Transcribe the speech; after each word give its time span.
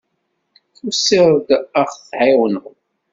Tusiḍ-d 0.77 1.49
ad 1.81 1.89
ɣ-tɛiwneḍ? 1.91 2.63